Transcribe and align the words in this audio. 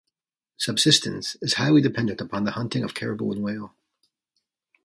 Subsistence 0.57 1.37
is 1.43 1.53
highly 1.53 1.79
dependent 1.79 2.21
upon 2.21 2.43
the 2.43 2.49
hunting 2.53 2.83
of 2.83 2.95
caribou 2.95 3.31
and 3.33 3.43
whale. 3.43 3.75